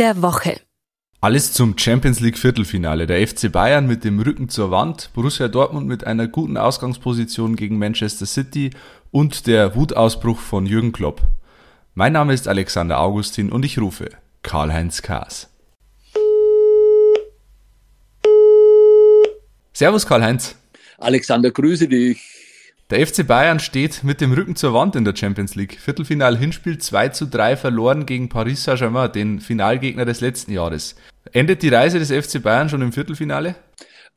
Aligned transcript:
der 0.00 0.22
Woche. 0.22 0.58
Alles 1.20 1.52
zum 1.52 1.76
Champions 1.76 2.20
League 2.20 2.38
Viertelfinale. 2.38 3.06
Der 3.06 3.26
FC 3.28 3.52
Bayern 3.52 3.86
mit 3.86 4.02
dem 4.02 4.18
Rücken 4.18 4.48
zur 4.48 4.70
Wand, 4.70 5.10
Borussia 5.12 5.46
Dortmund 5.48 5.86
mit 5.86 6.04
einer 6.06 6.26
guten 6.26 6.56
Ausgangsposition 6.56 7.54
gegen 7.54 7.78
Manchester 7.78 8.24
City 8.24 8.70
und 9.10 9.46
der 9.46 9.76
Wutausbruch 9.76 10.38
von 10.38 10.64
Jürgen 10.64 10.92
Klopp. 10.92 11.20
Mein 11.94 12.14
Name 12.14 12.32
ist 12.32 12.48
Alexander 12.48 12.98
Augustin 12.98 13.52
und 13.52 13.62
ich 13.62 13.78
rufe 13.78 14.08
Karl-Heinz 14.42 15.02
Kaas. 15.02 15.50
Servus 19.74 20.06
Karl-Heinz. 20.06 20.56
Alexander, 20.96 21.50
grüße 21.50 21.88
dich. 21.88 22.39
Der 22.90 23.06
FC 23.06 23.24
Bayern 23.24 23.60
steht 23.60 24.02
mit 24.02 24.20
dem 24.20 24.32
Rücken 24.32 24.56
zur 24.56 24.74
Wand 24.74 24.96
in 24.96 25.04
der 25.04 25.14
Champions 25.14 25.54
League. 25.54 25.78
Viertelfinal 25.78 26.36
Hinspiel 26.36 26.78
2 26.78 27.10
zu 27.10 27.26
3 27.26 27.56
verloren 27.56 28.04
gegen 28.04 28.28
Paris 28.28 28.64
Saint-Germain, 28.64 29.12
den 29.12 29.38
Finalgegner 29.38 30.04
des 30.04 30.20
letzten 30.20 30.50
Jahres. 30.50 30.96
Endet 31.30 31.62
die 31.62 31.68
Reise 31.68 32.00
des 32.00 32.10
FC 32.10 32.42
Bayern 32.42 32.68
schon 32.68 32.82
im 32.82 32.92
Viertelfinale? 32.92 33.54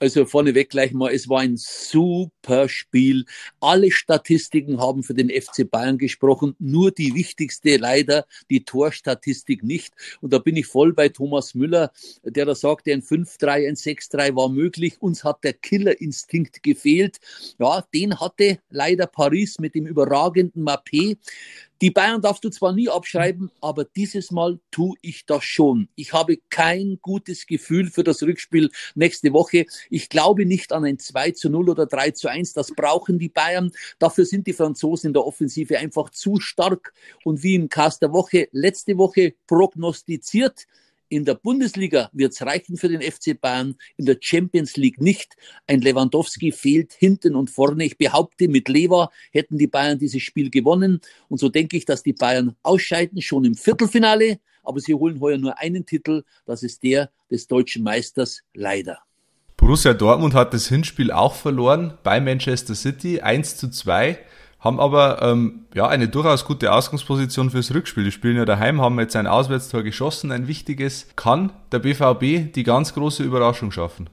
Also 0.03 0.25
vorneweg 0.25 0.69
gleich 0.69 0.91
mal, 0.91 1.13
es 1.13 1.29
war 1.29 1.39
ein 1.39 1.55
super 1.55 2.67
Spiel. 2.67 3.23
Alle 3.61 3.89
Statistiken 3.89 4.81
haben 4.81 5.01
für 5.01 5.13
den 5.13 5.29
FC 5.29 5.63
Bayern 5.71 5.97
gesprochen, 5.97 6.57
nur 6.59 6.91
die 6.91 7.15
wichtigste 7.15 7.77
leider, 7.77 8.25
die 8.49 8.65
Torstatistik 8.65 9.63
nicht. 9.63 9.93
Und 10.19 10.33
da 10.33 10.39
bin 10.39 10.57
ich 10.57 10.65
voll 10.65 10.91
bei 10.91 11.07
Thomas 11.07 11.55
Müller, 11.55 11.93
der 12.21 12.45
da 12.45 12.53
sagte, 12.53 12.91
ein 12.91 13.01
5-3, 13.01 13.65
ein 13.65 13.75
6-3 13.75 14.35
war 14.35 14.49
möglich. 14.49 15.01
Uns 15.01 15.23
hat 15.23 15.41
der 15.45 15.53
Killerinstinkt 15.53 16.63
gefehlt. 16.63 17.19
Ja, 17.57 17.85
den 17.93 18.19
hatte 18.19 18.59
leider 18.69 19.07
Paris 19.07 19.57
mit 19.57 19.73
dem 19.73 19.87
überragenden 19.87 20.65
Mappé. 20.65 21.15
Die 21.81 21.91
Bayern 21.91 22.21
darfst 22.21 22.43
du 22.43 22.49
zwar 22.49 22.71
nie 22.71 22.87
abschreiben, 22.87 23.51
aber 23.59 23.83
dieses 23.83 24.31
Mal 24.31 24.59
tue 24.71 24.95
ich 25.01 25.25
das 25.25 25.43
schon. 25.43 25.89
Ich 25.95 26.13
habe 26.13 26.37
kein 26.49 26.99
gutes 27.01 27.45
Gefühl 27.45 27.89
für 27.89 28.03
das 28.03 28.23
Rückspiel 28.23 28.69
nächste 28.95 29.33
Woche. 29.33 29.65
Ich 29.89 30.07
glaube 30.07 30.45
nicht 30.45 30.71
an 30.71 30.85
ein 30.85 30.99
2 30.99 31.31
zu 31.31 31.49
0 31.49 31.69
oder 31.69 31.85
3 31.85 32.11
zu 32.11 32.29
1. 32.29 32.53
Das 32.53 32.71
brauchen 32.71 33.19
die 33.19 33.29
Bayern. 33.29 33.71
Dafür 33.99 34.25
sind 34.25 34.47
die 34.47 34.53
Franzosen 34.53 35.07
in 35.07 35.13
der 35.13 35.25
Offensive 35.25 35.77
einfach 35.77 36.09
zu 36.11 36.39
stark. 36.39 36.93
Und 37.25 37.43
wie 37.43 37.55
im 37.55 37.67
Cast 37.69 38.01
der 38.01 38.13
Woche 38.13 38.47
letzte 38.51 38.97
Woche 38.97 39.33
prognostiziert, 39.47 40.67
in 41.13 41.25
der 41.25 41.35
Bundesliga 41.35 42.09
wird 42.11 42.33
es 42.33 42.41
reichen 42.41 42.75
für 42.75 42.89
den 42.89 43.01
FC 43.01 43.39
Bayern, 43.39 43.75
in 43.97 44.05
der 44.05 44.17
Champions 44.19 44.77
League 44.77 44.99
nicht. 44.99 45.35
Ein 45.67 45.81
Lewandowski 45.81 46.51
fehlt 46.51 46.93
hinten 46.93 47.35
und 47.35 47.51
vorne. 47.51 47.85
Ich 47.85 47.99
behaupte, 47.99 48.47
mit 48.47 48.67
Lever 48.67 49.11
hätten 49.31 49.59
die 49.59 49.67
Bayern 49.67 49.99
dieses 49.99 50.23
Spiel 50.23 50.49
gewonnen. 50.49 51.01
Und 51.29 51.39
so 51.39 51.49
denke 51.49 51.77
ich, 51.77 51.85
dass 51.85 52.01
die 52.01 52.13
Bayern 52.13 52.55
ausscheiden, 52.63 53.21
schon 53.21 53.45
im 53.45 53.53
Viertelfinale. 53.53 54.39
Aber 54.63 54.79
sie 54.79 54.95
holen 54.95 55.19
heuer 55.19 55.37
nur 55.37 55.59
einen 55.59 55.85
Titel, 55.85 56.23
das 56.45 56.63
ist 56.63 56.81
der 56.81 57.11
des 57.29 57.47
deutschen 57.47 57.83
Meisters, 57.83 58.41
leider. 58.55 58.99
Borussia 59.57 59.93
Dortmund 59.93 60.33
hat 60.33 60.53
das 60.53 60.67
Hinspiel 60.67 61.11
auch 61.11 61.35
verloren 61.35 61.97
bei 62.01 62.19
Manchester 62.19 62.73
City, 62.73 63.21
1 63.21 63.57
zu 63.57 63.69
2 63.69 64.17
haben 64.63 64.79
aber 64.79 65.21
ähm, 65.21 65.65
ja 65.73 65.87
eine 65.87 66.07
durchaus 66.07 66.45
gute 66.45 66.71
Ausgangsposition 66.71 67.49
fürs 67.49 67.73
Rückspiel. 67.73 68.05
Die 68.05 68.11
spielen 68.11 68.37
ja 68.37 68.45
daheim, 68.45 68.81
haben 68.81 68.97
jetzt 68.99 69.15
ein 69.17 69.27
Auswärtstor 69.27 69.83
geschossen, 69.83 70.31
ein 70.31 70.47
wichtiges. 70.47 71.07
Kann 71.17 71.51
der 71.73 71.79
BVB 71.79 72.53
die 72.53 72.63
ganz 72.63 72.93
große 72.93 73.23
Überraschung 73.23 73.71
schaffen? 73.71 74.09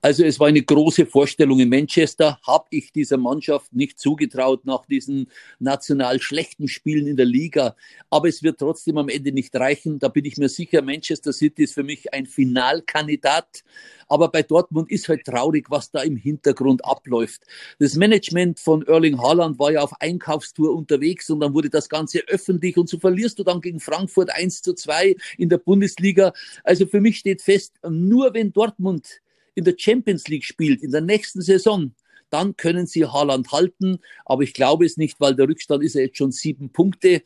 Also 0.00 0.24
es 0.24 0.38
war 0.38 0.46
eine 0.46 0.62
große 0.62 1.06
Vorstellung 1.06 1.58
in 1.58 1.68
Manchester, 1.68 2.38
habe 2.46 2.66
ich 2.70 2.92
dieser 2.92 3.16
Mannschaft 3.16 3.72
nicht 3.72 3.98
zugetraut 3.98 4.64
nach 4.64 4.86
diesen 4.86 5.28
national 5.58 6.20
schlechten 6.20 6.68
Spielen 6.68 7.08
in 7.08 7.16
der 7.16 7.26
Liga. 7.26 7.74
Aber 8.08 8.28
es 8.28 8.44
wird 8.44 8.58
trotzdem 8.58 8.96
am 8.98 9.08
Ende 9.08 9.32
nicht 9.32 9.54
reichen. 9.56 9.98
Da 9.98 10.08
bin 10.08 10.24
ich 10.24 10.36
mir 10.36 10.48
sicher, 10.48 10.82
Manchester 10.82 11.32
City 11.32 11.64
ist 11.64 11.74
für 11.74 11.82
mich 11.82 12.14
ein 12.14 12.26
Finalkandidat. 12.26 13.64
Aber 14.06 14.28
bei 14.28 14.42
Dortmund 14.42 14.90
ist 14.90 15.08
halt 15.08 15.24
traurig, 15.24 15.66
was 15.68 15.90
da 15.90 16.02
im 16.02 16.16
Hintergrund 16.16 16.84
abläuft. 16.84 17.42
Das 17.80 17.96
Management 17.96 18.60
von 18.60 18.86
Erling 18.86 19.20
Haaland 19.20 19.58
war 19.58 19.72
ja 19.72 19.80
auf 19.80 20.00
Einkaufstour 20.00 20.74
unterwegs 20.74 21.28
und 21.28 21.40
dann 21.40 21.54
wurde 21.54 21.70
das 21.70 21.88
Ganze 21.88 22.20
öffentlich 22.28 22.76
und 22.76 22.88
so 22.88 22.98
verlierst 22.98 23.38
du 23.38 23.44
dann 23.44 23.60
gegen 23.60 23.80
Frankfurt 23.80 24.30
1 24.30 24.62
zu 24.62 24.74
2 24.74 25.16
in 25.36 25.48
der 25.48 25.58
Bundesliga. 25.58 26.32
Also 26.62 26.86
für 26.86 27.00
mich 27.00 27.18
steht 27.18 27.42
fest, 27.42 27.74
nur 27.86 28.32
wenn 28.32 28.52
Dortmund 28.52 29.20
in 29.58 29.64
der 29.64 29.74
Champions 29.76 30.28
League 30.28 30.44
spielt, 30.44 30.84
in 30.84 30.92
der 30.92 31.00
nächsten 31.00 31.42
Saison, 31.42 31.92
dann 32.30 32.56
können 32.56 32.86
sie 32.86 33.04
Haaland 33.04 33.50
halten. 33.50 33.98
Aber 34.24 34.42
ich 34.44 34.54
glaube 34.54 34.86
es 34.86 34.96
nicht, 34.96 35.18
weil 35.18 35.34
der 35.34 35.48
Rückstand 35.48 35.82
ist 35.82 35.96
ja 35.96 36.02
jetzt 36.02 36.16
schon 36.16 36.30
sieben 36.30 36.70
Punkte. 36.70 37.22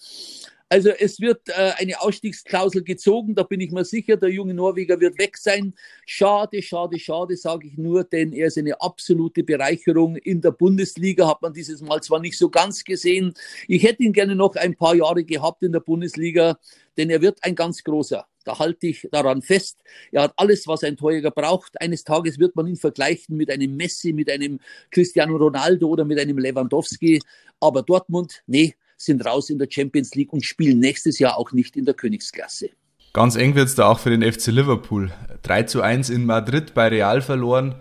Also 0.70 0.88
es 0.88 1.20
wird 1.20 1.50
äh, 1.50 1.72
eine 1.76 2.00
Ausstiegsklausel 2.00 2.82
gezogen, 2.82 3.34
da 3.34 3.42
bin 3.42 3.60
ich 3.60 3.72
mir 3.72 3.84
sicher, 3.84 4.16
der 4.16 4.30
junge 4.30 4.54
Norweger 4.54 4.98
wird 4.98 5.18
weg 5.18 5.36
sein. 5.36 5.74
Schade, 6.06 6.62
schade, 6.62 6.98
schade, 6.98 7.36
sage 7.36 7.66
ich 7.66 7.76
nur, 7.76 8.04
denn 8.04 8.32
er 8.32 8.46
ist 8.46 8.56
eine 8.56 8.80
absolute 8.80 9.44
Bereicherung. 9.44 10.16
In 10.16 10.40
der 10.40 10.52
Bundesliga 10.52 11.28
hat 11.28 11.42
man 11.42 11.52
dieses 11.52 11.82
Mal 11.82 12.02
zwar 12.02 12.20
nicht 12.20 12.38
so 12.38 12.48
ganz 12.48 12.82
gesehen. 12.84 13.34
Ich 13.68 13.82
hätte 13.82 14.02
ihn 14.02 14.14
gerne 14.14 14.34
noch 14.34 14.56
ein 14.56 14.74
paar 14.74 14.94
Jahre 14.94 15.24
gehabt 15.24 15.62
in 15.62 15.72
der 15.72 15.80
Bundesliga, 15.80 16.58
denn 16.96 17.10
er 17.10 17.20
wird 17.20 17.44
ein 17.44 17.54
ganz 17.54 17.84
großer. 17.84 18.26
Da 18.44 18.58
halte 18.58 18.86
ich 18.88 19.08
daran 19.10 19.42
fest. 19.42 19.78
Er 20.10 20.22
hat 20.22 20.34
alles, 20.36 20.66
was 20.66 20.84
ein 20.84 20.96
Torjäger 20.96 21.30
braucht. 21.30 21.80
Eines 21.80 22.04
Tages 22.04 22.38
wird 22.38 22.56
man 22.56 22.66
ihn 22.66 22.76
vergleichen 22.76 23.36
mit 23.36 23.50
einem 23.50 23.76
Messi, 23.76 24.12
mit 24.12 24.30
einem 24.30 24.60
Cristiano 24.90 25.36
Ronaldo 25.36 25.88
oder 25.88 26.04
mit 26.04 26.18
einem 26.18 26.38
Lewandowski. 26.38 27.20
Aber 27.60 27.82
Dortmund, 27.82 28.42
nee, 28.46 28.74
sind 28.96 29.24
raus 29.24 29.50
in 29.50 29.58
der 29.58 29.68
Champions 29.70 30.14
League 30.14 30.32
und 30.32 30.44
spielen 30.44 30.78
nächstes 30.78 31.18
Jahr 31.18 31.36
auch 31.36 31.52
nicht 31.52 31.76
in 31.76 31.84
der 31.84 31.94
Königsklasse. 31.94 32.70
Ganz 33.12 33.36
eng 33.36 33.54
wird 33.54 33.68
es 33.68 33.74
da 33.74 33.88
auch 33.88 33.98
für 33.98 34.10
den 34.10 34.22
FC 34.22 34.46
Liverpool. 34.46 35.12
3 35.42 35.64
zu 35.64 35.82
1 35.82 36.08
in 36.08 36.24
Madrid 36.24 36.72
bei 36.72 36.88
Real 36.88 37.20
verloren 37.20 37.74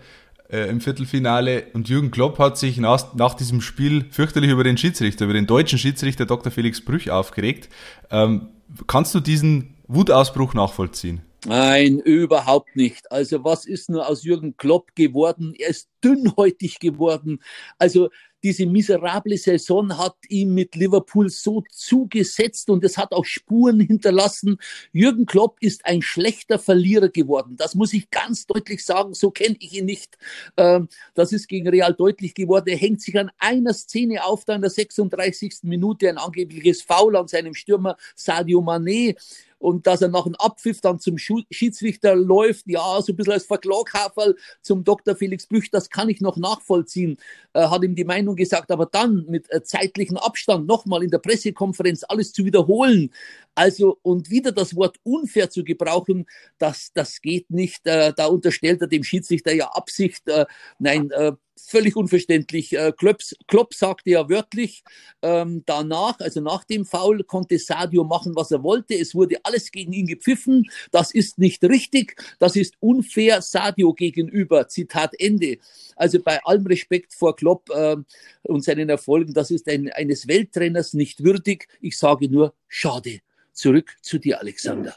äh, 0.52 0.68
im 0.68 0.80
Viertelfinale 0.80 1.64
und 1.72 1.88
Jürgen 1.88 2.10
Klopp 2.10 2.38
hat 2.38 2.58
sich 2.58 2.76
nach, 2.76 3.14
nach 3.14 3.34
diesem 3.34 3.62
Spiel 3.62 4.04
fürchterlich 4.10 4.50
über 4.50 4.64
den 4.64 4.76
Schiedsrichter, 4.76 5.24
über 5.24 5.32
den 5.32 5.46
deutschen 5.46 5.78
Schiedsrichter 5.78 6.26
Dr. 6.26 6.52
Felix 6.52 6.84
Brüch 6.84 7.10
aufgeregt. 7.10 7.70
Ähm, 8.10 8.48
kannst 8.86 9.14
du 9.14 9.20
diesen 9.20 9.71
Wutausbruch 9.94 10.54
nachvollziehen? 10.54 11.22
Nein, 11.44 11.98
überhaupt 11.98 12.76
nicht. 12.76 13.10
Also 13.10 13.44
was 13.44 13.66
ist 13.66 13.90
nur 13.90 14.08
aus 14.08 14.22
Jürgen 14.22 14.56
Klopp 14.56 14.94
geworden? 14.94 15.54
Er 15.58 15.68
ist 15.68 15.88
dünnhäutig 16.04 16.78
geworden. 16.78 17.40
Also 17.78 18.10
diese 18.42 18.66
miserable 18.66 19.36
Saison 19.36 19.96
hat 19.96 20.16
ihm 20.28 20.54
mit 20.54 20.74
Liverpool 20.74 21.30
so 21.30 21.62
zugesetzt 21.70 22.70
und 22.70 22.84
es 22.84 22.98
hat 22.98 23.12
auch 23.12 23.24
Spuren 23.24 23.80
hinterlassen. 23.80 24.58
Jürgen 24.92 25.26
Klopp 25.26 25.56
ist 25.60 25.86
ein 25.86 26.02
schlechter 26.02 26.58
Verlierer 26.58 27.08
geworden. 27.08 27.56
Das 27.56 27.74
muss 27.74 27.92
ich 27.92 28.10
ganz 28.10 28.46
deutlich 28.46 28.84
sagen. 28.84 29.14
So 29.14 29.30
kenne 29.30 29.56
ich 29.60 29.74
ihn 29.74 29.84
nicht. 29.84 30.18
Ähm, 30.56 30.88
das 31.14 31.32
ist 31.32 31.48
gegen 31.48 31.68
Real 31.68 31.94
deutlich 31.94 32.34
geworden. 32.34 32.68
Er 32.68 32.76
hängt 32.76 33.00
sich 33.00 33.18
an 33.18 33.30
einer 33.38 33.74
Szene 33.74 34.24
auf, 34.24 34.44
da 34.44 34.54
in 34.54 34.62
der 34.62 34.70
36. 34.70 35.60
Minute 35.62 36.08
ein 36.08 36.18
angebliches 36.18 36.82
Foul 36.82 37.16
an 37.16 37.28
seinem 37.28 37.54
Stürmer 37.54 37.96
Sadio 38.14 38.60
Mané 38.60 39.16
und 39.62 39.86
dass 39.86 40.02
er 40.02 40.08
nach 40.08 40.24
dem 40.24 40.34
Abpfiff 40.34 40.80
dann 40.80 40.98
zum 40.98 41.16
Schiedsrichter 41.18 42.16
läuft, 42.16 42.66
ja, 42.66 43.00
so 43.00 43.12
ein 43.12 43.16
bisschen 43.16 43.34
als 43.34 43.46
Verklaghaferl 43.46 44.36
zum 44.60 44.82
Dr. 44.82 45.14
Felix 45.14 45.46
Büch, 45.46 45.70
das 45.70 45.88
kann 45.88 46.08
ich 46.08 46.20
noch 46.20 46.36
nachvollziehen, 46.36 47.16
äh, 47.52 47.68
hat 47.68 47.84
ihm 47.84 47.94
die 47.94 48.04
Meinung 48.04 48.31
gesagt, 48.36 48.70
aber 48.70 48.86
dann 48.86 49.24
mit 49.28 49.50
äh, 49.52 49.62
zeitlichem 49.62 50.16
Abstand 50.16 50.66
nochmal 50.66 51.02
in 51.02 51.10
der 51.10 51.18
Pressekonferenz 51.18 52.04
alles 52.08 52.32
zu 52.32 52.44
wiederholen, 52.44 53.12
also 53.54 53.98
und 54.02 54.30
wieder 54.30 54.52
das 54.52 54.74
Wort 54.76 54.98
unfair 55.02 55.50
zu 55.50 55.64
gebrauchen, 55.64 56.26
das, 56.58 56.90
das 56.94 57.20
geht 57.20 57.50
nicht, 57.50 57.86
äh, 57.86 58.12
da 58.16 58.26
unterstellt 58.26 58.80
er 58.80 58.88
dem 58.88 59.04
Schiedsrichter 59.04 59.52
ja 59.52 59.68
Absicht, 59.68 60.28
äh, 60.28 60.46
nein, 60.78 61.10
völlig 61.56 61.96
unverständlich. 61.96 62.76
Äh, 62.76 62.92
Klopp, 62.96 63.18
Klopp 63.46 63.74
sagte 63.74 64.10
ja 64.10 64.28
wörtlich, 64.28 64.82
ähm, 65.22 65.62
danach, 65.66 66.18
also 66.20 66.40
nach 66.40 66.64
dem 66.64 66.84
Foul, 66.84 67.24
konnte 67.24 67.58
Sadio 67.58 68.04
machen, 68.04 68.34
was 68.34 68.50
er 68.50 68.62
wollte. 68.62 68.94
Es 68.94 69.14
wurde 69.14 69.36
alles 69.42 69.70
gegen 69.70 69.92
ihn 69.92 70.06
gepfiffen. 70.06 70.70
Das 70.90 71.12
ist 71.12 71.38
nicht 71.38 71.62
richtig. 71.64 72.20
Das 72.38 72.56
ist 72.56 72.74
unfair 72.80 73.42
Sadio 73.42 73.94
gegenüber. 73.94 74.68
Zitat 74.68 75.12
Ende. 75.18 75.58
Also 75.96 76.20
bei 76.20 76.42
allem 76.44 76.66
Respekt 76.66 77.14
vor 77.14 77.36
Klopp 77.36 77.70
äh, 77.70 77.96
und 78.42 78.64
seinen 78.64 78.88
Erfolgen, 78.88 79.34
das 79.34 79.50
ist 79.50 79.68
ein, 79.68 79.90
eines 79.92 80.28
Welttrainers 80.28 80.94
nicht 80.94 81.24
würdig. 81.24 81.68
Ich 81.80 81.98
sage 81.98 82.28
nur, 82.28 82.54
schade. 82.68 83.20
Zurück 83.52 83.94
zu 84.00 84.18
dir, 84.18 84.40
Alexander. 84.40 84.96